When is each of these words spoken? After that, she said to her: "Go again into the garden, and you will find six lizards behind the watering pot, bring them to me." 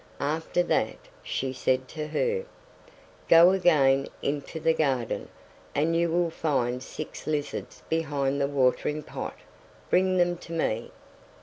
After 0.19 0.63
that, 0.63 0.97
she 1.21 1.53
said 1.53 1.87
to 1.89 2.07
her: 2.07 2.45
"Go 3.29 3.51
again 3.51 4.07
into 4.23 4.59
the 4.59 4.73
garden, 4.73 5.29
and 5.75 5.95
you 5.95 6.09
will 6.09 6.31
find 6.31 6.81
six 6.81 7.27
lizards 7.27 7.83
behind 7.87 8.41
the 8.41 8.47
watering 8.47 9.03
pot, 9.03 9.37
bring 9.91 10.17
them 10.17 10.37
to 10.37 10.53
me." 10.53 10.89